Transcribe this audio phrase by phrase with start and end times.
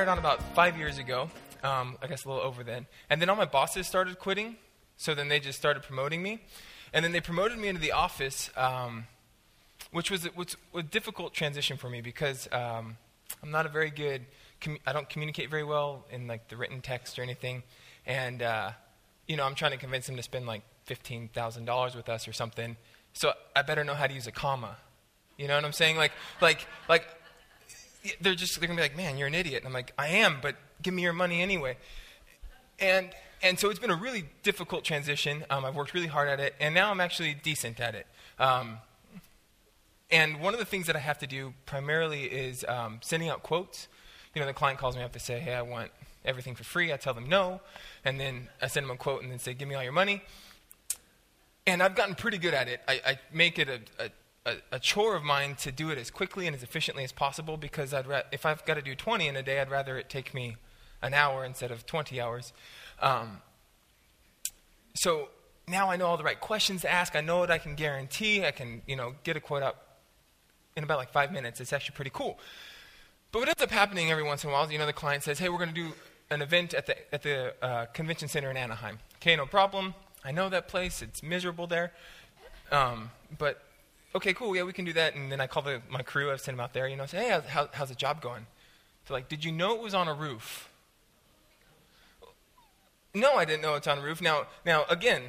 [0.00, 1.28] hired on about five years ago.
[1.62, 2.86] Um, I guess a little over then.
[3.10, 4.56] And then all my bosses started quitting.
[4.96, 6.42] So then they just started promoting me.
[6.94, 9.04] And then they promoted me into the office, um,
[9.90, 12.96] which was, was a difficult transition for me because um,
[13.42, 14.24] I'm not a very good,
[14.86, 17.62] I don't communicate very well in like the written text or anything.
[18.06, 18.70] And, uh,
[19.28, 22.78] you know, I'm trying to convince them to spend like $15,000 with us or something.
[23.12, 24.78] So I better know how to use a comma.
[25.36, 25.98] You know what I'm saying?
[25.98, 27.06] Like, like, like,
[28.20, 30.38] they're just they're gonna be like, "Man, you're an idiot." And I'm like, "I am,
[30.40, 31.76] but give me your money anyway."
[32.78, 33.10] And
[33.42, 35.44] and so it's been a really difficult transition.
[35.50, 38.06] Um, I've worked really hard at it, and now I'm actually decent at it.
[38.38, 38.78] Um,
[40.10, 43.42] and one of the things that I have to do primarily is um, sending out
[43.42, 43.88] quotes.
[44.34, 45.90] You know, the client calls me up to say, "Hey, I want
[46.24, 47.60] everything for free." I tell them no,
[48.04, 50.22] and then I send them a quote and then say, "Give me all your money."
[51.66, 52.80] And I've gotten pretty good at it.
[52.88, 54.10] I, I make it a, a
[54.46, 57.56] a, a, chore of mine to do it as quickly and as efficiently as possible
[57.56, 60.08] because I'd ra- if I've got to do 20 in a day, I'd rather it
[60.08, 60.56] take me
[61.02, 62.52] an hour instead of 20 hours.
[63.00, 63.42] Um,
[64.94, 65.28] so
[65.68, 67.14] now I know all the right questions to ask.
[67.14, 68.44] I know what I can guarantee.
[68.44, 69.98] I can, you know, get a quote up
[70.76, 71.60] in about like five minutes.
[71.60, 72.38] It's actually pretty cool.
[73.32, 75.38] But what ends up happening every once in a while, you know, the client says,
[75.38, 75.92] "Hey, we're going to do
[76.30, 79.94] an event at the at the uh, convention center in Anaheim." Okay, no problem.
[80.24, 81.00] I know that place.
[81.00, 81.92] It's miserable there.
[82.72, 83.62] Um, but
[84.14, 85.14] okay, cool, yeah, we can do that.
[85.14, 87.28] And then I call the, my crew, I've sent them out there, you know, say,
[87.28, 88.46] hey, how, how's the job going?
[89.06, 90.68] So like, did you know it was on a roof?
[93.14, 94.20] No, I didn't know it's on a roof.
[94.20, 95.22] Now, now again,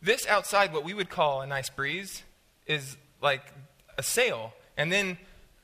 [0.00, 2.22] this outside, what we would call a nice breeze,
[2.66, 3.42] is like
[3.98, 4.52] a sail.
[4.76, 5.18] And then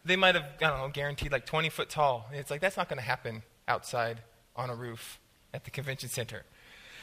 [0.04, 2.28] they might have, I don't know, guaranteed like 20 foot tall.
[2.32, 4.18] It's like, that's not going to happen outside
[4.56, 5.18] on a roof
[5.54, 6.44] at the convention center.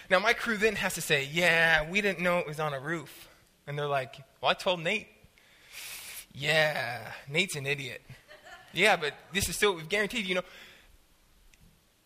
[0.10, 2.80] Now, my crew then has to say, yeah, we didn't know it was on a
[2.80, 3.30] roof.
[3.68, 5.08] And they're like, well, I told Nate
[6.34, 8.02] yeah, Nate's an idiot.
[8.74, 10.44] Yeah, but this is still we've guaranteed, you know.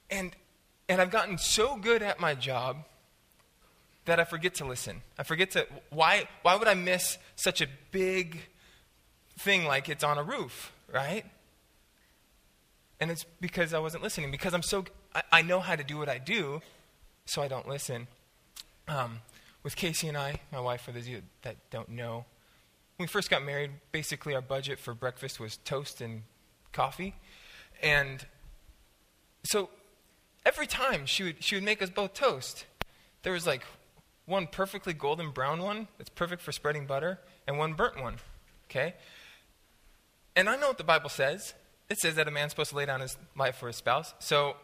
[0.09, 0.35] And
[0.87, 2.77] and I've gotten so good at my job
[4.05, 5.01] that I forget to listen.
[5.17, 8.39] I forget to why why would I miss such a big
[9.39, 11.25] thing like it's on a roof, right?
[12.99, 14.31] And it's because I wasn't listening.
[14.31, 16.61] Because I'm so I, I know how to do what I do,
[17.25, 18.07] so I don't listen.
[18.87, 19.19] Um,
[19.63, 22.25] with Casey and I, my wife, for those of you that don't know,
[22.97, 26.23] when we first got married, basically our budget for breakfast was toast and
[26.71, 27.15] coffee.
[27.81, 28.25] And
[29.43, 29.69] so
[30.45, 32.65] every time she would, she would make us both toast.
[33.23, 33.63] There was like
[34.25, 38.17] one perfectly golden brown one that's perfect for spreading butter, and one burnt one.
[38.69, 38.93] Okay?
[40.35, 41.53] And I know what the Bible says.
[41.89, 44.13] It says that a man's supposed to lay down his life for his spouse.
[44.19, 44.55] So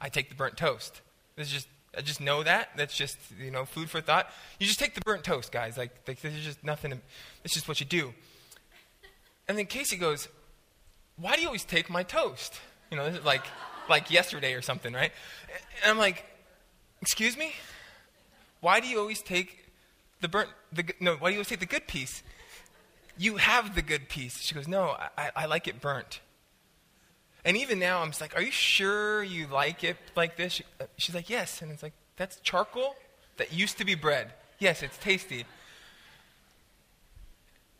[0.00, 1.00] I take the burnt toast.
[1.36, 2.70] This is just I just know that.
[2.76, 4.30] That's just, you know, food for thought.
[4.58, 5.78] You just take the burnt toast, guys.
[5.78, 7.00] Like, like there's just nothing,
[7.44, 8.12] it's just what you do.
[9.48, 10.28] And then Casey goes,
[11.16, 12.60] Why do you always take my toast?
[12.90, 13.44] You know, like,
[13.88, 15.12] like yesterday or something, right?
[15.82, 16.24] And I'm like,
[17.00, 17.52] Excuse me?
[18.60, 19.70] Why do you always take
[20.20, 22.22] the burnt, the, no, why do you always take the good piece?
[23.18, 24.40] You have the good piece.
[24.40, 26.20] She goes, No, I, I like it burnt.
[27.46, 30.60] And even now, I'm just like, are you sure you like it like this?
[30.80, 31.62] Uh, she's like, yes.
[31.62, 32.96] And it's like, that's charcoal
[33.36, 34.32] that used to be bread.
[34.58, 35.44] Yes, it's tasty.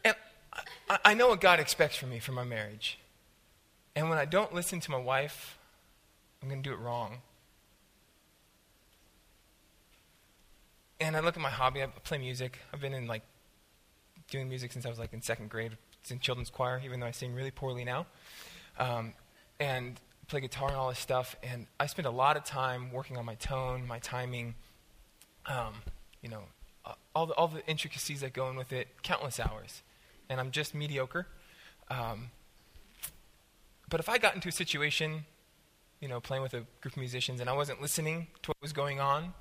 [0.05, 0.15] And
[0.89, 3.01] I, I know what God expects from me for my marriage.
[3.97, 5.59] And when I don't listen to my wife,
[6.41, 7.19] I'm going to do it wrong.
[11.01, 11.83] And I look at my hobby.
[11.83, 12.61] I play music.
[12.73, 13.23] I've been in like
[14.31, 15.77] doing music since I was like in second grade.
[16.03, 18.07] It's in children's choir, even though I sing really poorly now.
[18.79, 19.15] Um,
[19.59, 21.37] and play guitar and all this stuff.
[21.43, 24.55] And I spend a lot of time working on my tone, my timing,
[25.47, 25.75] um,
[26.23, 26.43] you know,
[27.15, 29.83] all the, all the intricacies that go in with it, countless hours.
[30.29, 31.27] And I'm just mediocre.
[31.91, 32.31] Um,
[33.89, 35.25] but if I got into a situation,
[36.01, 38.73] you know, playing with a group of musicians and I wasn't listening to what was
[38.73, 39.33] going on,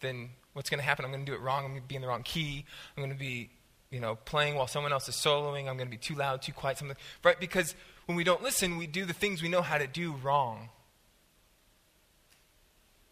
[0.00, 1.04] then what's going to happen?
[1.04, 1.64] I'm going to do it wrong.
[1.64, 2.64] I'm going to be in the wrong key.
[2.96, 3.50] I'm going to be,
[3.92, 5.68] you know, playing while someone else is soloing.
[5.68, 6.96] I'm going to be too loud, too quiet, something.
[7.22, 7.38] Right?
[7.38, 7.74] Because
[8.06, 10.70] when we don't listen, we do the things we know how to do wrong.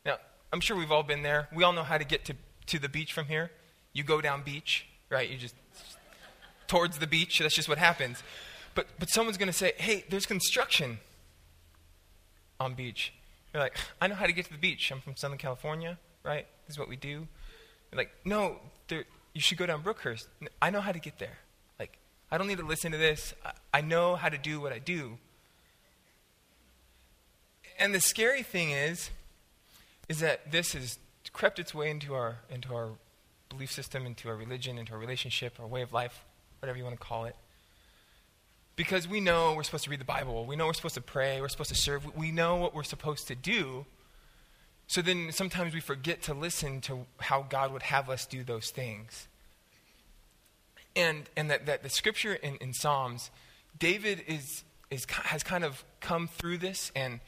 [0.04, 0.16] Now,
[0.52, 1.48] I'm sure we've all been there.
[1.54, 2.34] We all know how to get to,
[2.66, 3.50] to the beach from here.
[3.92, 5.28] You go down beach, right?
[5.28, 5.54] You just
[6.66, 7.38] towards the beach.
[7.38, 8.22] That's just what happens.
[8.74, 10.98] But, but someone's going to say, hey, there's construction
[12.58, 13.12] on beach.
[13.52, 14.90] You're like, I know how to get to the beach.
[14.90, 16.46] I'm from Southern California, right?
[16.66, 17.26] This is what we do.
[17.90, 18.56] You're like, no,
[18.88, 19.04] there,
[19.34, 20.26] you should go down Brookhurst.
[20.60, 21.38] I know how to get there.
[21.78, 21.98] Like,
[22.30, 23.34] I don't need to listen to this.
[23.72, 25.18] I know how to do what I do.
[27.78, 29.10] And the scary thing is,
[30.08, 30.98] is that this has
[31.32, 32.90] crept its way into our, into our
[33.48, 36.24] belief system, into our religion, into our relationship, our way of life,
[36.60, 37.36] whatever you want to call it.
[38.80, 41.38] because we know we're supposed to read the Bible, we know we're supposed to pray,
[41.42, 43.84] we're supposed to serve, we know what we're supposed to do.
[44.90, 48.70] So then sometimes we forget to listen to how God would have us do those
[48.70, 49.28] things.
[50.96, 53.30] And, and that, that the scripture in, in Psalms,
[53.78, 57.20] David is, is, has kind of come through this and,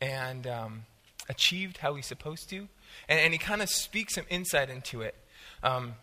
[0.00, 0.86] and um,
[1.28, 2.66] achieved how he's supposed to.
[3.08, 5.14] And, and he kind of speaks some insight into it.
[5.62, 5.94] Um,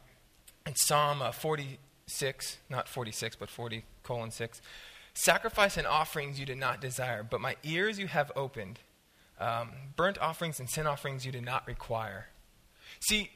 [0.66, 4.62] in Psalm uh, 46, not 46, but 40 colon 6,
[5.14, 8.80] sacrifice and offerings you did not desire, but my ears you have opened.
[9.42, 12.28] Um, burnt offerings and sin offerings you did not require.
[13.00, 13.32] See,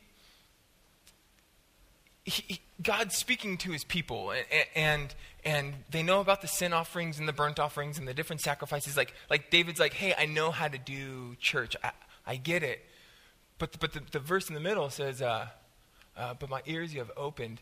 [2.24, 7.18] he, God's speaking to his people, and, and, and they know about the sin offerings
[7.18, 8.96] and the burnt offerings and the different sacrifices.
[8.96, 11.76] Like, like David's like, hey, I know how to do church.
[11.84, 11.92] I,
[12.26, 12.86] I get it.
[13.58, 15.48] But, the, but the, the verse in the middle says, uh,
[16.16, 17.62] uh, but my ears you have opened.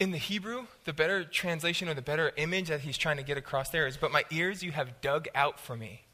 [0.00, 3.36] In the Hebrew, the better translation or the better image that he's trying to get
[3.36, 6.05] across there is, but my ears you have dug out for me.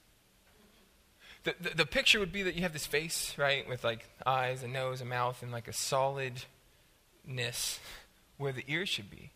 [1.44, 4.68] The, the, picture would be that you have this face, right, with like eyes, a
[4.68, 6.46] nose, a mouth, and like a solidness
[8.36, 9.30] where the ears should be.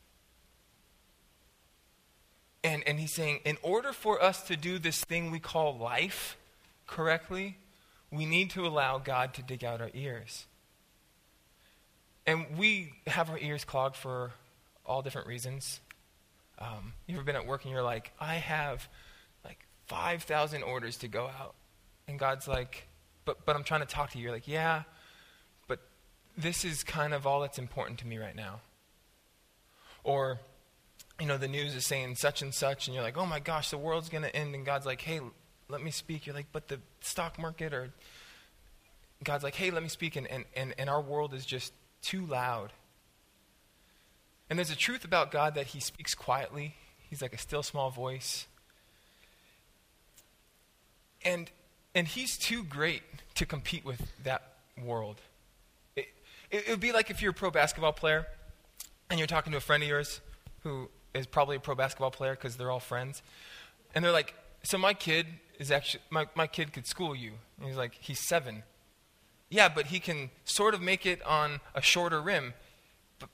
[2.62, 6.36] And, and he's saying, in order for us to do this thing we call life
[6.86, 7.58] correctly,
[8.10, 10.46] we need to allow God to dig out our ears.
[12.26, 14.32] And we have our ears clogged for
[14.84, 15.80] all different reasons.
[16.58, 18.88] Um, you ever been at work and you're like, I have
[19.44, 21.54] like 5,000 orders to go out.
[22.08, 22.86] And God's like,
[23.24, 24.24] but, but I'm trying to talk to you.
[24.24, 24.82] You're like, yeah,
[25.66, 25.80] but
[26.36, 28.60] this is kind of all that's important to me right now.
[30.04, 30.38] Or,
[31.18, 33.70] you know, the news is saying such and such, and you're like, oh my gosh,
[33.70, 34.54] the world's going to end.
[34.54, 35.20] And God's like, hey,
[35.68, 36.26] let me speak.
[36.26, 37.90] You're like, but the stock market, or
[39.24, 40.14] God's like, hey, let me speak.
[40.14, 42.72] And, and, and, and our world is just too loud.
[44.48, 46.76] And there's a truth about God that He speaks quietly,
[47.10, 48.46] He's like a still small voice.
[51.24, 51.50] And,
[51.96, 53.02] and He's too great
[53.34, 54.52] to compete with that
[54.84, 55.20] world.
[55.96, 56.06] It,
[56.50, 58.26] it would be like if you're a pro basketball player
[59.10, 60.20] and you're talking to a friend of yours
[60.62, 63.22] who is probably a pro basketball player because they're all friends.
[63.94, 65.26] And they're like, So my kid
[65.58, 67.32] is actually, my, my kid could school you.
[67.58, 68.62] And he's like, He's seven.
[69.48, 72.52] Yeah, but he can sort of make it on a shorter rim.
[73.18, 73.30] But,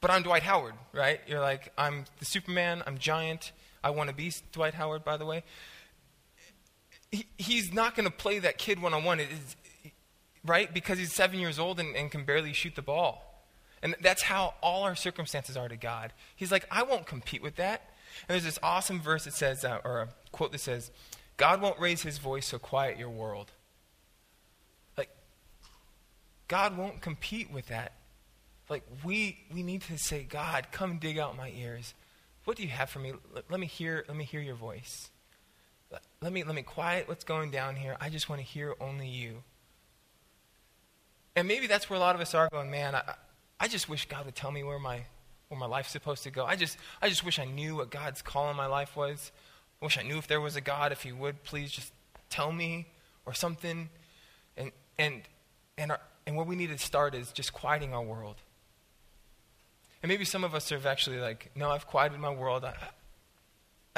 [0.00, 1.20] but I'm Dwight Howard, right?
[1.26, 3.52] You're like, I'm the Superman, I'm giant.
[3.82, 5.42] I want to be Dwight Howard, by the way.
[7.10, 9.20] He, he's not going to play that kid one on one
[10.44, 10.72] right?
[10.72, 13.24] Because he's seven years old and, and can barely shoot the ball.
[13.82, 16.12] And that's how all our circumstances are to God.
[16.34, 17.90] He's like, I won't compete with that.
[18.28, 20.90] And there's this awesome verse that says, uh, or a quote that says,
[21.36, 23.52] God won't raise his voice, so quiet your world.
[24.96, 25.10] Like,
[26.48, 27.92] God won't compete with that.
[28.68, 31.94] Like, we, we need to say, God, come dig out my ears.
[32.44, 33.12] What do you have for me?
[33.32, 35.10] Let, let me hear, let me hear your voice.
[36.20, 37.96] Let, me, let me quiet what's going down here.
[38.00, 39.42] I just want to hear only you.
[41.36, 43.14] And maybe that's where a lot of us are going, man, I,
[43.60, 45.02] I just wish God would tell me where my,
[45.48, 46.44] where my life's supposed to go.
[46.44, 49.30] I just, I just wish I knew what God's call in my life was.
[49.80, 51.92] I wish I knew if there was a God, if He would please just
[52.28, 52.86] tell me
[53.24, 53.88] or something.
[54.56, 55.22] And, and,
[55.76, 58.36] and, our, and where we need to start is just quieting our world.
[60.02, 62.64] And maybe some of us are actually like, no, I've quieted my world.
[62.64, 62.74] I,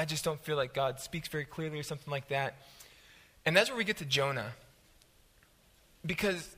[0.01, 2.55] I just don't feel like God speaks very clearly or something like that.
[3.45, 4.53] And that's where we get to Jonah.
[6.07, 6.57] Because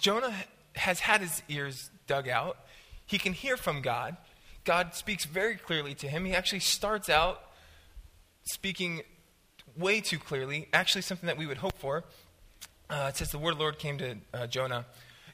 [0.00, 0.34] Jonah
[0.74, 2.58] has had his ears dug out.
[3.06, 4.16] He can hear from God.
[4.64, 6.24] God speaks very clearly to him.
[6.24, 7.40] He actually starts out
[8.46, 9.02] speaking
[9.76, 12.02] way too clearly, actually, something that we would hope for.
[12.90, 14.86] Uh, it says, The word of the Lord came to uh, Jonah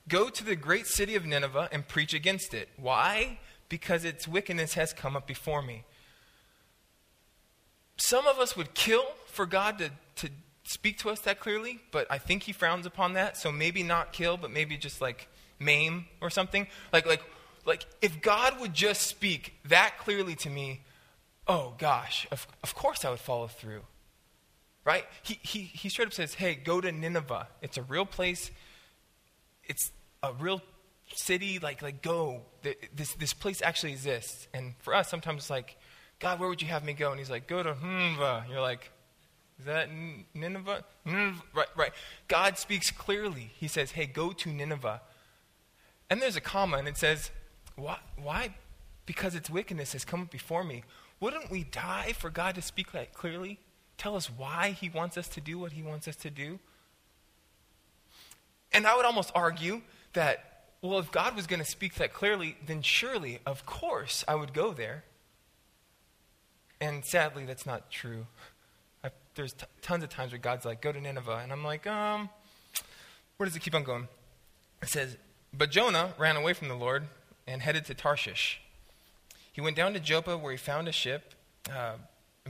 [0.07, 2.69] Go to the great city of Nineveh and preach against it.
[2.77, 3.39] Why?
[3.71, 5.85] Because its wickedness has come up before me.
[8.05, 10.33] Some of us would kill for God to, to
[10.65, 13.37] speak to us that clearly, but I think he frowns upon that.
[13.37, 15.29] So maybe not kill, but maybe just like
[15.61, 16.67] maim or something.
[16.93, 17.23] Like, like,
[17.65, 20.81] like if God would just speak that clearly to me,
[21.47, 23.83] oh gosh, of, of course I would follow through.
[24.85, 25.05] Right?
[25.23, 27.47] He, he, he straight up says, hey, go to Nineveh.
[27.61, 28.51] It's a real place.
[29.63, 29.93] It's
[30.25, 30.61] a real
[31.15, 31.61] city.
[31.61, 32.41] Like, like go.
[32.93, 34.49] This, this place actually exists.
[34.53, 35.77] And for us, sometimes it's like,
[36.23, 37.11] God, where would you have me go?
[37.11, 38.47] And he's like, go to Nineveh.
[38.49, 38.93] You're like,
[39.59, 39.89] is that
[40.35, 40.85] Nineveh?
[41.05, 41.43] Nineveh?
[41.53, 41.93] Right, right.
[42.29, 43.51] God speaks clearly.
[43.59, 45.01] He says, hey, go to Nineveh.
[46.09, 47.33] And there's a comma, and it says,
[47.75, 47.99] why?
[48.23, 48.55] why?
[49.05, 50.85] Because its wickedness has come before me.
[51.19, 53.59] Wouldn't we die for God to speak that clearly?
[53.99, 56.61] Tell us why He wants us to do what He wants us to do?
[58.73, 62.57] And I would almost argue that, well, if God was going to speak that clearly,
[62.65, 65.03] then surely, of course, I would go there.
[66.83, 68.27] And sadly, that's not true.
[69.05, 71.39] I, there's t- tons of times where God's like, go to Nineveh.
[71.41, 72.29] And I'm like, um,
[73.37, 74.09] where does it keep on going?
[74.83, 75.17] It says,
[75.57, 77.05] But Jonah ran away from the Lord
[77.47, 78.61] and headed to Tarshish.
[79.53, 81.35] He went down to Joppa where he found a ship
[81.73, 81.95] uh,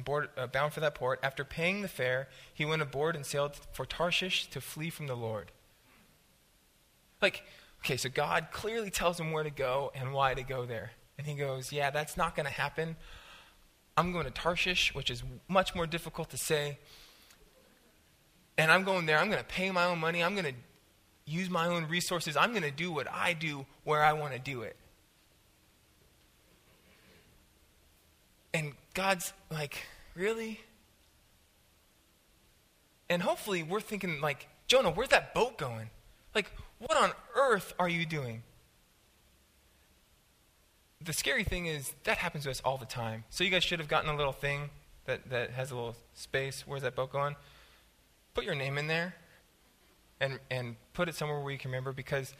[0.03, 1.21] board, uh, bound for that port.
[1.23, 5.15] After paying the fare, he went aboard and sailed for Tarshish to flee from the
[5.15, 5.53] Lord.
[7.21, 7.43] Like,
[7.81, 10.93] okay, so God clearly tells him where to go and why to go there.
[11.19, 12.97] And he goes, Yeah, that's not going to happen.
[13.97, 16.79] I'm going to Tarshish, which is much more difficult to say.
[18.57, 19.19] And I'm going there.
[19.19, 20.23] I'm going to pay my own money.
[20.23, 20.55] I'm going to
[21.25, 22.37] use my own resources.
[22.37, 24.77] I'm going to do what I do where I want to do it.
[28.55, 30.61] And God's like, really?
[33.09, 35.91] And hopefully we're thinking, like, Jonah, where's that boat going?
[36.35, 38.43] Like, what on earth are you doing?
[41.05, 43.25] The scary thing is that happens to us all the time.
[43.31, 44.71] So you guys should have gotten a little thing
[45.07, 46.65] that, that has a little space.
[46.67, 47.37] Where's that boat going?
[48.35, 49.15] Put your name in there
[50.21, 52.35] and, and put it somewhere where you can remember because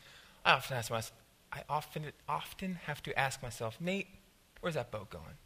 [0.45, 1.13] I often ask myself,
[1.53, 4.09] I often, often have to ask myself, Nate,
[4.61, 5.37] where's that boat going?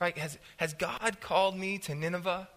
[0.00, 0.16] Right?
[0.18, 2.48] Has, has God called me to Nineveh?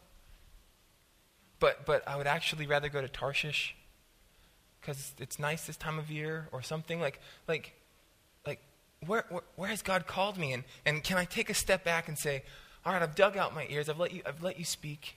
[1.60, 3.76] But, but I would actually rather go to Tarshish
[4.82, 7.00] because it's nice this time of year or something.
[7.00, 7.83] Like, like, like
[9.08, 10.54] where, where, where has God called me?
[10.54, 12.44] And, and can I take a step back and say,
[12.86, 13.90] all right, I've dug out my ears.
[13.90, 15.16] I've let you, I've let you speak.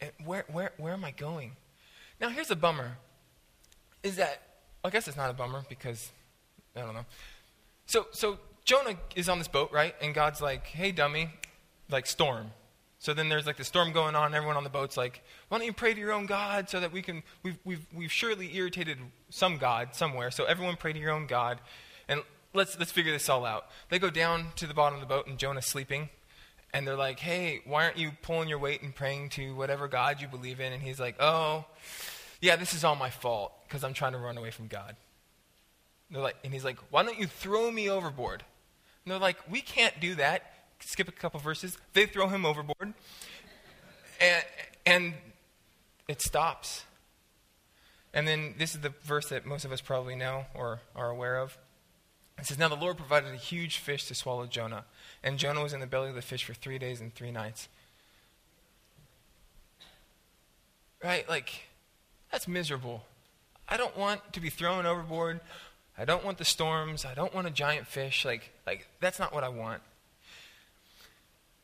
[0.00, 1.52] And where, where, where am I going?
[2.20, 2.96] Now, here's a bummer.
[4.02, 4.40] Is that,
[4.82, 6.10] I guess it's not a bummer because,
[6.74, 7.04] I don't know.
[7.86, 9.94] So, so Jonah is on this boat, right?
[10.00, 11.30] And God's like, hey, dummy,
[11.90, 12.52] like storm.
[12.98, 14.34] So then there's like the storm going on.
[14.34, 16.92] Everyone on the boat's like, why don't you pray to your own God so that
[16.92, 18.98] we can, we've, we've, we've surely irritated
[19.30, 20.30] some God somewhere.
[20.30, 21.60] So everyone pray to your own God.
[22.52, 23.66] And let's, let's figure this all out.
[23.88, 26.08] They go down to the bottom of the boat and Jonah's sleeping.
[26.72, 30.20] And they're like, hey, why aren't you pulling your weight and praying to whatever God
[30.20, 30.72] you believe in?
[30.72, 31.64] And he's like, oh,
[32.40, 34.94] yeah, this is all my fault because I'm trying to run away from God.
[36.10, 38.44] They're like, and he's like, why don't you throw me overboard?
[39.04, 40.42] And they're like, we can't do that.
[40.80, 41.76] Skip a couple verses.
[41.92, 42.94] They throw him overboard.
[44.20, 44.44] And,
[44.86, 45.14] and
[46.08, 46.84] it stops.
[48.12, 51.36] And then this is the verse that most of us probably know or are aware
[51.36, 51.56] of.
[52.40, 54.84] It says, Now the Lord provided a huge fish to swallow Jonah,
[55.22, 57.68] and Jonah was in the belly of the fish for three days and three nights.
[61.02, 61.28] Right?
[61.28, 61.68] Like,
[62.32, 63.04] that's miserable.
[63.68, 65.40] I don't want to be thrown overboard.
[65.96, 67.04] I don't want the storms.
[67.04, 68.24] I don't want a giant fish.
[68.24, 69.82] Like, like that's not what I want.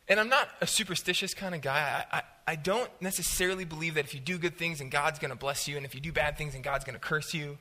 [0.08, 2.04] And I'm not a superstitious kind of guy.
[2.12, 5.30] I, I, I don't necessarily believe that if you do good things and God's going
[5.30, 7.58] to bless you, and if you do bad things and God's going to curse you.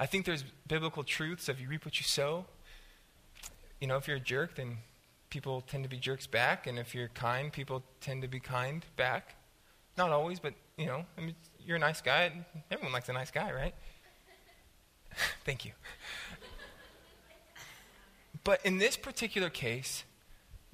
[0.00, 2.44] I think there's biblical truths of you reap what you sow.
[3.80, 4.78] You know, if you're a jerk, then
[5.30, 8.84] people tend to be jerks back, and if you're kind, people tend to be kind
[8.96, 9.34] back.
[9.96, 12.32] Not always, but you know, I mean, you're a nice guy.
[12.70, 13.74] Everyone likes a nice guy, right?
[15.44, 15.72] Thank you.
[18.44, 20.04] but in this particular case,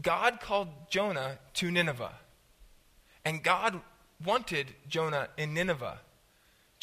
[0.03, 2.13] God called Jonah to Nineveh.
[3.25, 3.81] And God
[4.23, 6.01] wanted Jonah in Nineveh.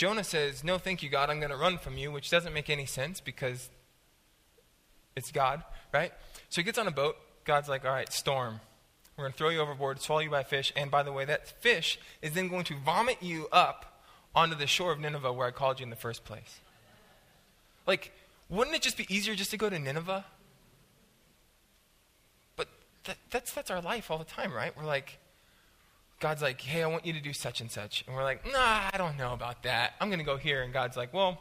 [0.01, 2.71] Jonah says, No, thank you, God, I'm going to run from you, which doesn't make
[2.71, 3.69] any sense because
[5.15, 6.11] it's God, right?
[6.49, 7.17] So he gets on a boat.
[7.45, 8.61] God's like, All right, storm.
[9.15, 10.73] We're going to throw you overboard, swallow you by fish.
[10.75, 14.01] And by the way, that fish is then going to vomit you up
[14.33, 16.61] onto the shore of Nineveh where I called you in the first place.
[17.85, 18.11] Like,
[18.49, 20.25] wouldn't it just be easier just to go to Nineveh?
[22.55, 22.69] But
[23.03, 24.75] that, that's, that's our life all the time, right?
[24.75, 25.19] We're like,
[26.21, 28.05] God's like, hey, I want you to do such and such.
[28.07, 29.95] And we're like, nah, I don't know about that.
[29.99, 30.61] I'm going to go here.
[30.61, 31.39] And God's like, well,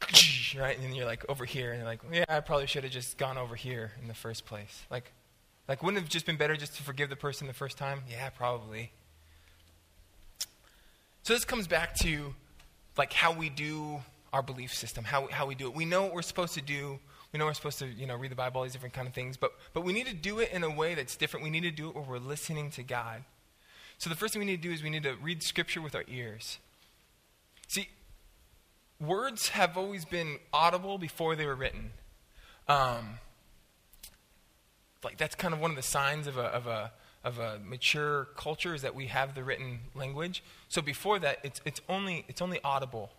[0.56, 0.76] right?
[0.76, 1.72] And then you're like, over here.
[1.72, 4.46] And you're like, yeah, I probably should have just gone over here in the first
[4.46, 4.84] place.
[4.88, 5.12] Like,
[5.68, 8.02] like, wouldn't it have just been better just to forgive the person the first time?
[8.08, 8.92] Yeah, probably.
[11.24, 12.34] So this comes back to,
[12.96, 14.00] like, how we do
[14.32, 15.74] our belief system, how, how we do it.
[15.74, 17.00] We know what we're supposed to do.
[17.32, 19.14] We know we're supposed to, you know, read the Bible, all these different kind of
[19.14, 19.36] things.
[19.36, 21.42] But, but we need to do it in a way that's different.
[21.42, 23.24] We need to do it where we're listening to God.
[24.02, 25.94] So the first thing we need to do is we need to read Scripture with
[25.94, 26.58] our ears.
[27.68, 27.88] See,
[28.98, 31.92] words have always been audible before they were written.
[32.66, 33.20] Um,
[35.04, 36.90] like that's kind of one of the signs of a, of a
[37.22, 40.42] of a mature culture is that we have the written language.
[40.68, 43.12] So before that, it's it's only it's only audible.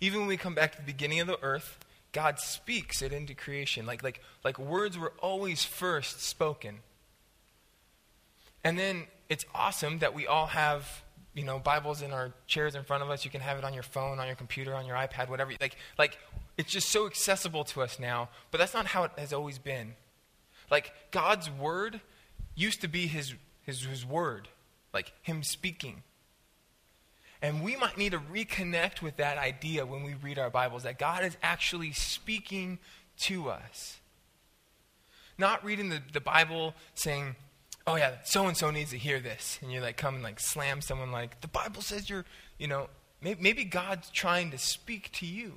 [0.00, 1.80] Even when we come back to the beginning of the earth,
[2.12, 3.86] God speaks it into creation.
[3.86, 6.78] Like, like, like words were always first spoken.
[8.62, 12.84] And then it's awesome that we all have, you know, Bibles in our chairs in
[12.84, 13.24] front of us.
[13.24, 15.52] You can have it on your phone, on your computer, on your iPad, whatever.
[15.58, 16.18] Like, like
[16.58, 18.28] it's just so accessible to us now.
[18.50, 19.94] But that's not how it has always been.
[20.70, 22.02] Like, God's word
[22.54, 24.48] used to be his, his, his word,
[24.92, 26.02] like him speaking.
[27.40, 30.98] And we might need to reconnect with that idea when we read our Bibles that
[30.98, 32.78] God is actually speaking
[33.24, 33.98] to us.
[35.38, 37.34] Not reading the, the Bible saying,
[37.86, 39.58] oh yeah, so and so needs to hear this.
[39.62, 42.24] And you like come and like slam someone like, the Bible says you're,
[42.58, 42.88] you know,
[43.20, 45.54] maybe, maybe God's trying to speak to you.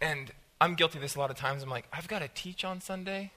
[0.00, 0.30] And
[0.60, 1.62] I'm guilty of this a lot of times.
[1.62, 3.32] I'm like, I've got to teach on Sunday.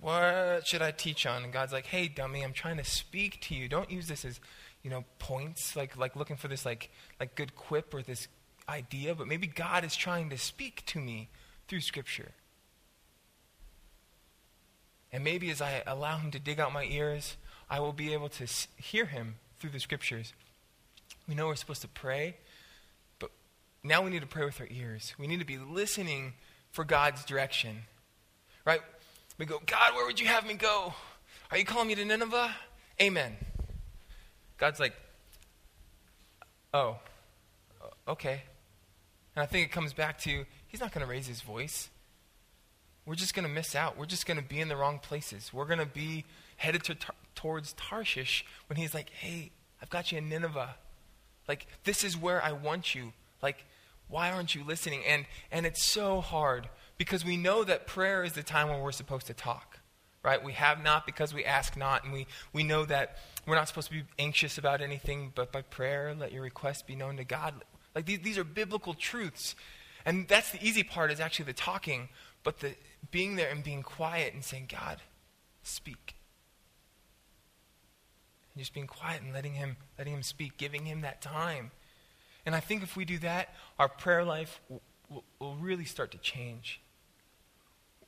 [0.00, 1.44] What should I teach on?
[1.44, 3.68] And God's like, hey, dummy, I'm trying to speak to you.
[3.68, 4.40] Don't use this as,
[4.82, 8.28] you know, points, like, like looking for this, like, like good quip or this
[8.68, 11.28] idea, but maybe God is trying to speak to me
[11.68, 12.32] through Scripture.
[15.12, 17.36] And maybe as I allow Him to dig out my ears,
[17.70, 18.46] I will be able to
[18.76, 20.32] hear Him through the Scriptures.
[21.28, 22.36] We know we're supposed to pray,
[23.18, 23.30] but
[23.82, 25.14] now we need to pray with our ears.
[25.18, 26.34] We need to be listening
[26.70, 27.82] for God's direction.
[28.64, 28.80] Right?
[29.38, 30.94] We go, God, where would you have me go?
[31.50, 32.54] Are you calling me to Nineveh?
[33.00, 33.36] Amen.
[34.58, 34.94] God's like,
[36.72, 36.96] oh,
[38.08, 38.42] okay.
[39.34, 41.90] And I think it comes back to he's not going to raise his voice.
[43.06, 43.96] We're just going to miss out.
[43.96, 45.52] We're just going to be in the wrong places.
[45.52, 46.24] We're going to be
[46.56, 50.74] headed to tar- towards Tarshish when he's like, hey, I've got you in Nineveh.
[51.46, 53.12] Like, this is where I want you.
[53.42, 53.64] Like,
[54.08, 55.02] why aren't you listening?
[55.06, 58.92] And, and it's so hard because we know that prayer is the time when we're
[58.92, 59.78] supposed to talk,
[60.24, 60.42] right?
[60.42, 62.04] We have not because we ask not.
[62.04, 65.62] And we, we know that we're not supposed to be anxious about anything, but by
[65.62, 67.54] prayer, let your requests be known to God.
[67.94, 69.54] Like these, these are biblical truths.
[70.04, 72.08] And that's the easy part is actually the talking,
[72.44, 72.74] but the
[73.10, 74.98] being there and being quiet and saying, God,
[75.62, 76.16] speak.
[78.54, 81.70] And just being quiet and letting him, letting him speak, giving him that time.
[82.44, 86.18] And I think if we do that, our prayer life will, will, really start to
[86.18, 86.80] change.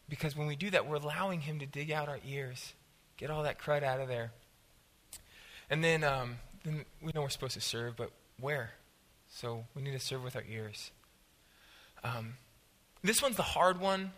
[0.08, 2.72] Because when we do that, we're allowing him to dig out our ears,
[3.16, 4.32] get all that crud out of there.
[5.68, 8.70] And then, um, then we know we're supposed to serve, but where?
[9.28, 10.92] So we need to serve with our ears.
[12.02, 12.34] Um,
[13.02, 14.12] this one's the hard one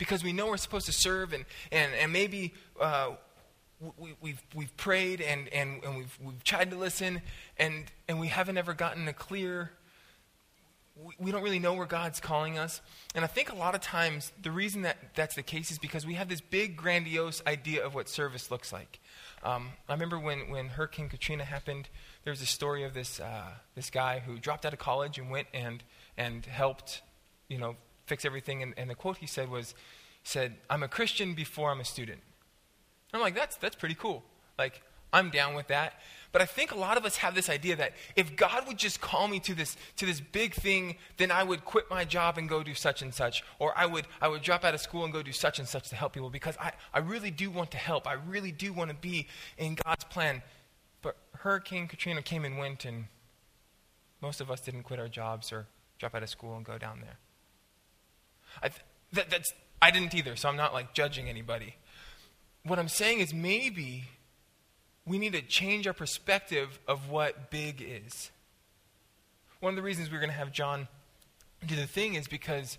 [0.00, 3.10] because we know we're supposed to serve, and, and, and maybe uh,
[3.96, 7.22] we, we've, we've prayed and, and, and we've, we've tried to listen,
[7.56, 9.70] and, and we haven't ever gotten a clear
[11.18, 12.80] we, don't really know where God's calling us.
[13.14, 16.06] And I think a lot of times the reason that that's the case is because
[16.06, 19.00] we have this big, grandiose idea of what service looks like.
[19.42, 21.88] Um, I remember when, when Hurricane Katrina happened,
[22.24, 25.30] there was a story of this, uh, this guy who dropped out of college and
[25.30, 25.82] went and,
[26.16, 27.02] and helped,
[27.48, 27.76] you know,
[28.10, 28.62] fix everything.
[28.62, 29.74] And, and the quote he said was,
[30.24, 32.20] said, I'm a Christian before I'm a student.
[33.14, 34.22] I'm like, that's, that's pretty cool.
[34.58, 35.94] Like, I'm down with that.
[36.32, 39.00] But I think a lot of us have this idea that if God would just
[39.00, 42.48] call me to this, to this big thing, then I would quit my job and
[42.48, 43.42] go do such and such.
[43.58, 45.88] Or I would, I would drop out of school and go do such and such
[45.90, 48.06] to help people because I, I really do want to help.
[48.06, 49.26] I really do want to be
[49.58, 50.42] in God's plan.
[51.02, 53.06] But Hurricane Katrina came and went, and
[54.20, 55.66] most of us didn't quit our jobs or
[55.98, 57.18] drop out of school and go down there.
[58.62, 58.82] I, th-
[59.12, 61.76] that, that's, I didn't either, so I'm not like judging anybody.
[62.64, 64.04] What I'm saying is maybe
[65.06, 68.30] we need to change our perspective of what big is.
[69.60, 70.88] One of the reasons we're going to have John
[71.66, 72.78] do the thing is because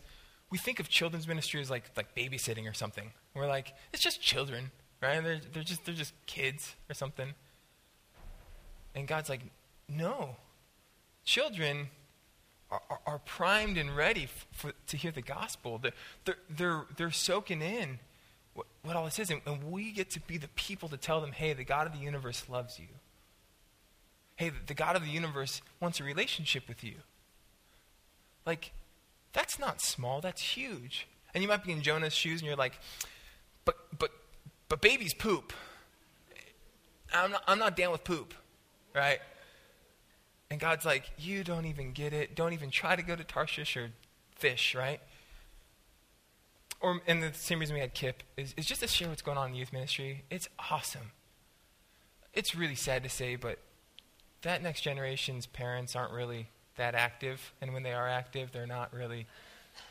[0.50, 3.12] we think of children's ministry as like, like babysitting or something.
[3.34, 5.24] We're like, it's just children, right?
[5.24, 7.34] They're, they're, just, they're just kids or something.
[8.94, 9.42] And God's like,
[9.88, 10.36] no.
[11.24, 11.90] Children
[12.72, 15.78] are, are, primed and ready for, to hear the gospel.
[15.78, 18.00] They're, they're, they're, soaking in
[18.54, 19.30] what, what all this is.
[19.30, 21.94] And, and we get to be the people to tell them, hey, the God of
[21.94, 22.88] the universe loves you.
[24.38, 26.96] Hey, the, the God of the universe wants a relationship with you.
[28.46, 28.72] Like,
[29.34, 31.08] that's not small, that's huge.
[31.34, 32.80] And you might be in Jonah's shoes and you're like,
[33.66, 34.12] but, but,
[34.70, 35.54] but babies poop.
[37.14, 38.34] I'm not, I'm not down with poop,
[38.96, 39.20] right?
[40.52, 42.36] And God's like, you don't even get it.
[42.36, 43.90] Don't even try to go to Tarshish or
[44.36, 45.02] fish, right?
[46.82, 49.38] or and the same reason we had Kip is, is just to share what's going
[49.38, 50.24] on in youth ministry.
[50.30, 51.12] It's awesome.
[52.34, 53.60] It's really sad to say, but
[54.42, 58.94] that next generation's parents aren't really that active, and when they are active, they're not
[58.94, 59.28] really.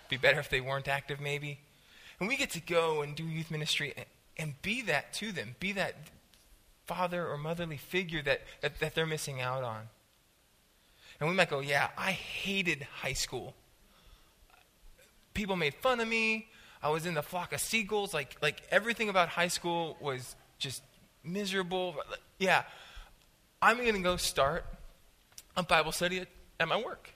[0.08, 1.60] Be better if they weren't active, maybe.
[2.18, 5.54] And we get to go and do youth ministry and, and be that to them,
[5.60, 5.94] be that
[6.86, 9.88] father or motherly figure that, that, that they're missing out on.
[11.20, 13.54] And we might go, yeah, I hated high school.
[15.34, 16.48] People made fun of me.
[16.82, 18.14] I was in the flock of seagulls.
[18.14, 20.82] Like, like everything about high school was just
[21.22, 21.94] miserable.
[22.38, 22.62] Yeah,
[23.60, 24.64] I'm going to go start
[25.56, 26.28] a Bible study at,
[26.58, 27.10] at my work.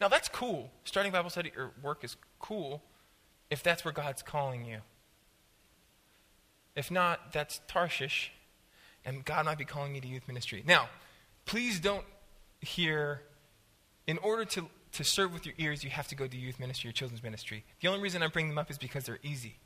[0.00, 0.70] Now, that's cool.
[0.84, 2.82] Starting Bible study or work is cool.
[3.50, 4.78] if that's where God's calling you.
[6.74, 8.32] If not, that's Tarshish,
[9.04, 10.62] and God might be calling you to youth ministry.
[10.66, 10.88] Now,
[11.46, 12.04] please don't
[12.66, 13.22] hear,
[14.06, 16.90] in order to, to serve with your ears, you have to go to youth ministry
[16.90, 17.64] or children's ministry.
[17.80, 19.56] The only reason I bring them up is because they're easy.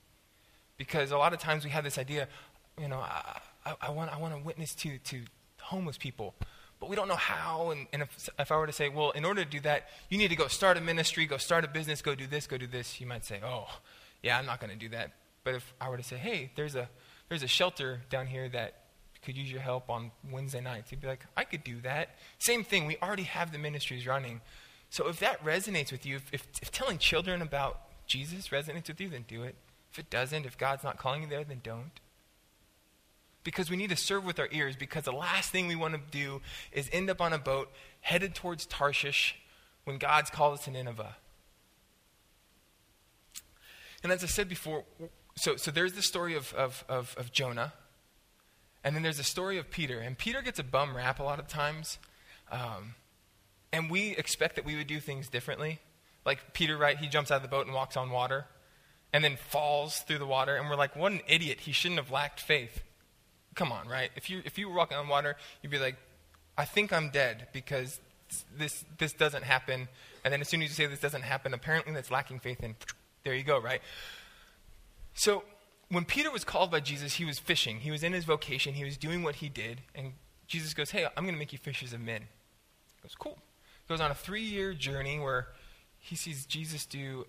[0.77, 2.29] Because a lot of times we have this idea,
[2.81, 5.23] you know, I, I, I want, I want to witness to, to
[5.61, 6.35] homeless people
[6.81, 7.71] but we don't know how.
[7.71, 10.17] And, and if, if I were to say, well, in order to do that, you
[10.17, 12.67] need to go start a ministry, go start a business, go do this, go do
[12.67, 13.69] this, you might say, oh,
[14.23, 15.13] yeah, I'm not going to do that.
[15.45, 16.89] But if I were to say, hey, there's a,
[17.29, 18.80] there's a shelter down here that
[19.23, 22.17] could use your help on Wednesday nights, you'd be like, I could do that.
[22.39, 24.41] Same thing, we already have the ministries running.
[24.89, 29.01] So if that resonates with you, if, if, if telling children about Jesus resonates with
[29.01, 29.55] you, then do it.
[29.93, 32.01] If it doesn't, if God's not calling you there, then don't
[33.45, 36.01] because we need to serve with our ears because the last thing we want to
[36.11, 36.41] do
[36.73, 39.37] is end up on a boat headed towards Tarshish
[39.85, 41.17] when God's called us to Nineveh.
[44.03, 44.85] And as I said before,
[45.37, 47.73] so, so there's the story of, of, of, of Jonah,
[48.83, 49.99] and then there's the story of Peter.
[50.01, 51.99] And Peter gets a bum rap a lot of times.
[52.51, 52.95] Um,
[53.73, 55.79] and we expect that we would do things differently.
[56.25, 56.99] Like Peter, right?
[56.99, 58.47] He jumps out of the boat and walks on water
[59.13, 60.57] and then falls through the water.
[60.57, 61.61] And we're like, what an idiot.
[61.61, 62.83] He shouldn't have lacked faith
[63.55, 64.11] come on, right?
[64.17, 65.97] If you if you were walking on water, you'd be like,
[66.57, 68.01] I think I'm dead because
[68.57, 69.89] this this doesn't happen.
[70.25, 72.75] And then as soon as you say this doesn't happen, apparently that's lacking faith and
[73.25, 73.83] there you go, right?
[75.15, 75.45] So
[75.91, 77.81] when Peter was called by Jesus, he was fishing.
[77.81, 78.75] He was in his vocation.
[78.75, 79.83] He was doing what he did.
[79.95, 80.13] And
[80.47, 82.23] Jesus goes, Hey, I'm going to make you fishers of men.
[82.97, 83.39] He goes, Cool.
[83.87, 85.49] He goes on a three year journey where
[85.99, 87.27] he sees Jesus do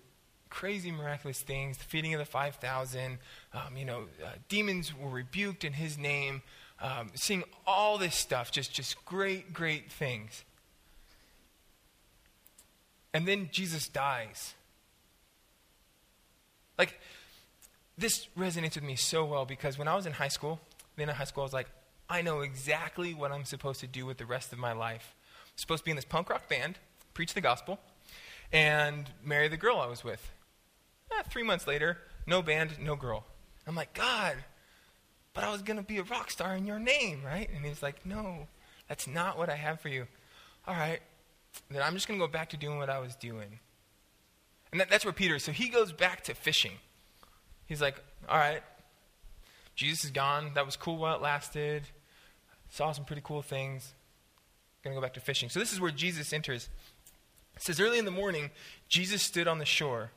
[0.48, 3.18] crazy miraculous things, the feeding of the 5,000,
[3.54, 6.42] um, you know, uh, demons were rebuked in his name,
[6.78, 10.44] um, seeing all this stuff, just, just great, great things.
[13.14, 14.52] And then Jesus dies.
[16.78, 17.00] Like,
[17.98, 20.60] this resonates with me so well because when I was in high school,
[20.96, 21.68] then in high school, I was like,
[22.08, 25.14] I know exactly what I'm supposed to do with the rest of my life.
[25.46, 26.78] I'm supposed to be in this punk rock band,
[27.14, 27.78] preach the gospel,
[28.52, 30.30] and marry the girl I was with.
[31.10, 33.24] Eh, three months later, no band, no girl.
[33.66, 34.36] I'm like, God,
[35.34, 37.48] but I was going to be a rock star in your name, right?
[37.54, 38.46] And he's like, No,
[38.88, 40.06] that's not what I have for you.
[40.66, 41.00] All right,
[41.70, 43.58] then I'm just going to go back to doing what I was doing.
[44.70, 45.44] And that, that's where Peter is.
[45.44, 46.72] So he goes back to fishing.
[47.72, 48.62] He's like, All right,
[49.74, 50.50] Jesus is gone.
[50.56, 51.84] That was cool while it lasted.
[52.68, 53.94] Saw some pretty cool things.
[54.84, 55.48] To go back to fishing.
[55.48, 56.68] So this is where Jesus enters.
[57.56, 58.50] It says, Early in the morning,
[58.90, 60.10] Jesus stood on the shore.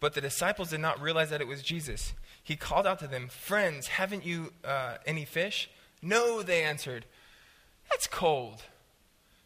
[0.00, 2.14] But the disciples did not realize that it was Jesus.
[2.42, 5.68] He called out to them, Friends, haven't you uh, any fish?
[6.00, 7.04] No, they answered.
[7.90, 8.62] That's cold.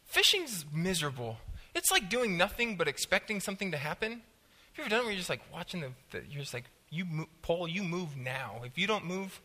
[0.05, 1.39] Fishing's miserable.
[1.75, 4.11] It's like doing nothing but expecting something to happen.
[4.11, 6.63] Have you ever done it where you're just like watching the, the you're just like,
[6.89, 8.61] you move, Paul, you move now.
[8.63, 9.41] If you don't move,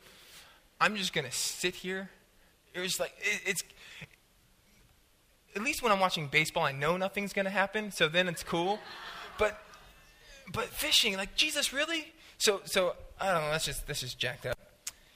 [0.81, 2.11] I'm just going to sit here.
[2.75, 3.63] It's like, it, it's,
[5.55, 8.43] at least when I'm watching baseball, I know nothing's going to happen, so then it's
[8.43, 8.79] cool.
[9.39, 9.59] But
[10.53, 12.13] but fishing, like Jesus, really?
[12.39, 13.51] So, so I don't know.
[13.51, 14.59] That's just that's just jacked up.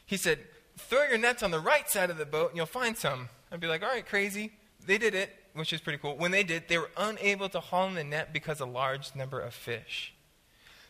[0.06, 0.38] He said,
[0.78, 3.60] "Throw your nets on the right side of the boat, and you'll find some." I'd
[3.60, 4.52] be like, "All right, crazy."
[4.84, 6.16] They did it, which is pretty cool.
[6.16, 9.40] When they did, they were unable to haul in the net because a large number
[9.40, 10.14] of fish.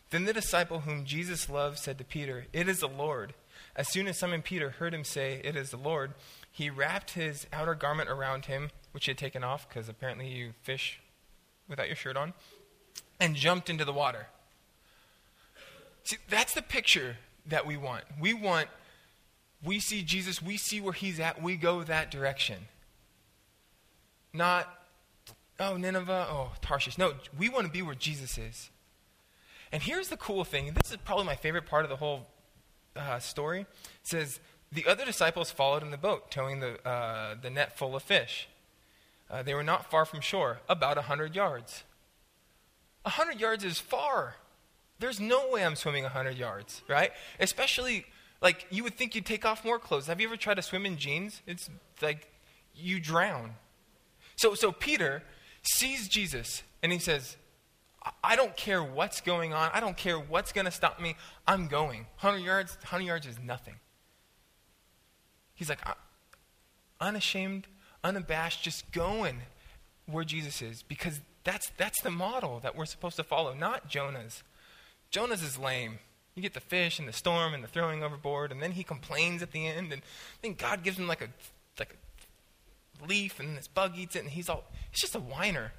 [0.09, 3.33] Then the disciple whom Jesus loved said to Peter, "It is the Lord."
[3.75, 6.13] As soon as Simon Peter heard him say, "It is the Lord,"
[6.51, 10.53] he wrapped his outer garment around him, which he had taken off because apparently you
[10.63, 10.99] fish
[11.67, 12.33] without your shirt on,
[13.19, 14.27] and jumped into the water.
[16.03, 18.05] See, that's the picture that we want.
[18.19, 18.69] We want,
[19.61, 22.69] we see Jesus, we see where he's at, we go that direction.
[24.31, 24.73] Not,
[25.59, 26.97] oh, Nineveh, oh, Tarshish.
[26.97, 28.69] No, we want to be where Jesus is.
[29.71, 32.27] And here's the cool thing, this is probably my favorite part of the whole
[32.95, 33.61] uh, story.
[33.61, 33.67] It
[34.03, 34.39] says,
[34.71, 38.47] the other disciples followed in the boat, towing the, uh, the net full of fish.
[39.29, 41.83] Uh, they were not far from shore, about a hundred yards.
[43.05, 44.35] A hundred yards is far.
[44.99, 47.11] There's no way I'm swimming a hundred yards, right?
[47.39, 48.05] Especially
[48.41, 50.07] like you would think you'd take off more clothes.
[50.07, 51.41] Have you ever tried to swim in jeans?
[51.45, 51.69] It's
[52.01, 52.31] like
[52.75, 53.55] you drown.
[54.37, 55.23] So so Peter
[55.61, 57.37] sees Jesus and he says,
[58.23, 59.71] I don't care what's going on.
[59.73, 61.15] I don't care what's going to stop me.
[61.47, 62.05] I'm going.
[62.21, 63.75] 100 yards, 100 yards is nothing.
[65.53, 65.79] He's like,
[66.99, 67.67] unashamed,
[68.03, 69.41] unabashed, just going
[70.05, 74.43] where Jesus is because that's, that's the model that we're supposed to follow, not Jonah's.
[75.09, 75.99] Jonah's is lame.
[76.35, 79.41] You get the fish and the storm and the throwing overboard, and then he complains
[79.41, 80.03] at the end, and
[80.43, 81.29] then God gives him like a
[81.79, 81.95] like
[83.01, 85.71] a leaf, and this bug eats it, and he's all he's just a whiner.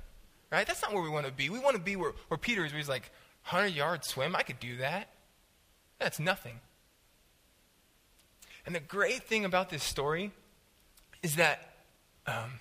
[0.50, 0.66] Right?
[0.66, 1.50] That's not where we want to be.
[1.50, 3.10] We want to be where, where Peter is, where he's like,
[3.50, 5.08] 100 yard swim, I could do that.
[5.98, 6.60] That's nothing.
[8.66, 10.32] And the great thing about this story
[11.22, 11.76] is that,
[12.26, 12.60] um,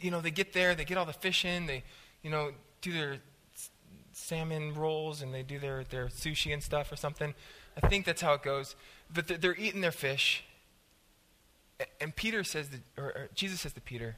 [0.00, 1.82] you know, they get there, they get all the fish in, they,
[2.22, 3.16] you know, do their
[4.12, 7.34] salmon rolls and they do their, their sushi and stuff or something.
[7.82, 8.76] I think that's how it goes.
[9.12, 10.44] But they're, they're eating their fish.
[12.00, 14.16] And Peter says, to, or, or Jesus says to Peter,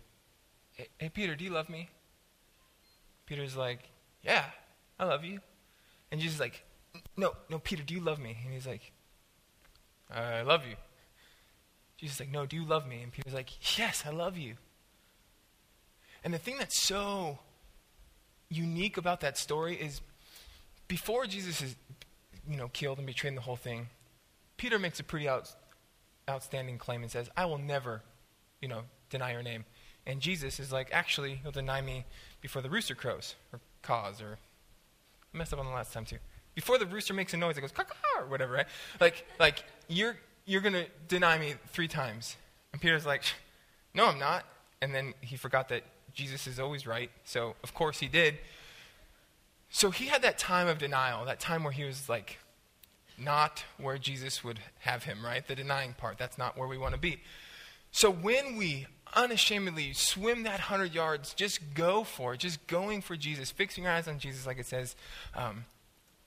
[0.72, 1.88] hey, hey, Peter, do you love me?
[3.26, 3.80] Peter's like,
[4.22, 4.44] yeah,
[4.98, 5.40] I love you.
[6.10, 6.64] And Jesus is like,
[7.16, 8.36] no, no, Peter, do you love me?
[8.44, 8.92] And he's like,
[10.10, 10.76] I love you.
[11.96, 13.02] Jesus is like, no, do you love me?
[13.02, 14.54] And Peter's like, yes, I love you.
[16.22, 17.38] And the thing that's so
[18.48, 20.00] unique about that story is
[20.88, 21.76] before Jesus is,
[22.48, 23.88] you know, killed and betrayed the whole thing,
[24.56, 25.52] Peter makes a pretty out,
[26.28, 28.02] outstanding claim and says, I will never,
[28.60, 29.64] you know, deny your name.
[30.06, 32.04] And Jesus is like, actually, he'll deny me
[32.40, 34.38] before the rooster crows, or caws, or
[35.32, 36.18] I messed up on the last time too.
[36.54, 37.84] Before the rooster makes a noise, it goes caw
[38.18, 38.66] or whatever, right?
[39.00, 42.36] Like, like you're you're gonna deny me three times.
[42.72, 43.22] And Peter's like,
[43.94, 44.44] no, I'm not.
[44.82, 47.10] And then he forgot that Jesus is always right.
[47.24, 48.38] So of course he did.
[49.70, 52.38] So he had that time of denial, that time where he was like,
[53.18, 55.46] not where Jesus would have him, right?
[55.46, 56.18] The denying part.
[56.18, 57.20] That's not where we want to be.
[57.90, 63.16] So when we unashamedly swim that 100 yards, just go for it, just going for
[63.16, 64.96] Jesus, fixing your eyes on Jesus, like it says
[65.34, 65.64] um,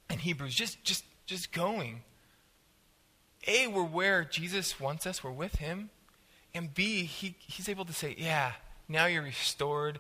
[0.10, 2.02] in Hebrews, just, just, just going.
[3.48, 5.90] A, we're where Jesus wants us, we're with Him.
[6.54, 8.54] And B, he, He's able to say, Yeah,
[8.88, 10.00] now you're restored.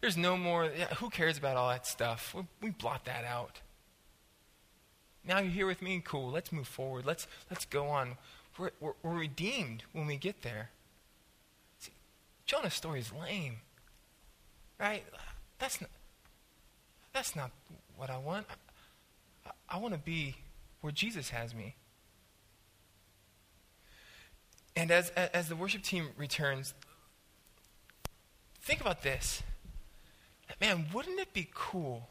[0.00, 2.34] There's no more, yeah, who cares about all that stuff?
[2.34, 3.60] We, we blot that out.
[5.26, 6.30] Now you're here with me, cool.
[6.30, 7.04] Let's move forward.
[7.04, 8.16] Let's, let's go on.
[8.58, 10.70] We're, we're, we're redeemed when we get there.
[12.46, 13.56] Jonah's story is lame,
[14.78, 15.04] right?
[15.58, 15.90] That's not,
[17.12, 17.50] that's not
[17.96, 18.46] what I want.
[19.44, 20.36] I, I want to be
[20.80, 21.74] where Jesus has me.
[24.76, 26.74] And as, as the worship team returns,
[28.60, 29.42] think about this.
[30.60, 32.08] Man, wouldn't it be cool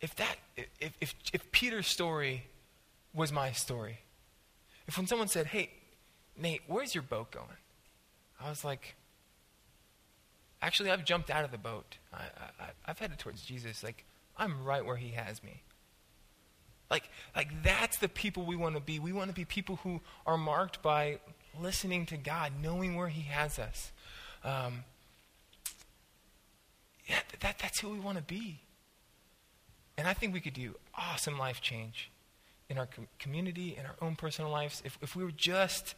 [0.00, 2.46] if that if, if, if Peter's story
[3.14, 3.98] was my story?
[4.88, 5.70] If when someone said, Hey,
[6.36, 7.46] Nate, where's your boat going?
[8.42, 8.94] I was like,
[10.62, 11.96] Actually, I've jumped out of the boat.
[12.12, 12.24] I,
[12.86, 13.82] I've headed towards Jesus.
[13.82, 14.04] Like,
[14.36, 15.62] I'm right where he has me.
[16.90, 18.98] Like, like that's the people we want to be.
[18.98, 21.20] We want to be people who are marked by
[21.58, 23.92] listening to God, knowing where He has us.
[24.44, 24.84] Um,
[27.06, 28.60] yeah, that, that's who we want to be.
[29.96, 32.10] And I think we could do awesome life change
[32.68, 35.94] in our com- community, in our own personal lives, if, if we were just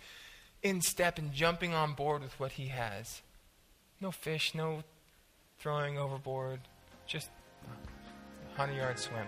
[0.63, 3.23] in step and jumping on board with what He has.
[4.01, 4.83] No fish, no
[5.59, 6.61] throwing overboard,
[7.07, 7.31] just
[8.57, 9.27] 100 yard swim.